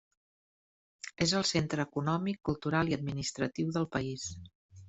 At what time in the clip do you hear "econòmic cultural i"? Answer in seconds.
1.89-2.99